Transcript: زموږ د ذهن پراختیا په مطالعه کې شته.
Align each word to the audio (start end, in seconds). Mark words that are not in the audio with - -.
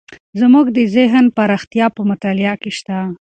زموږ 0.39 0.65
د 0.77 0.79
ذهن 0.95 1.25
پراختیا 1.37 1.85
په 1.95 2.01
مطالعه 2.11 2.55
کې 2.61 2.71
شته. 2.77 2.97